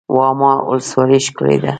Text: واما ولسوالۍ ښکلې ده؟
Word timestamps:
واما 0.15 0.51
ولسوالۍ 0.69 1.19
ښکلې 1.25 1.55
ده؟ 1.63 1.69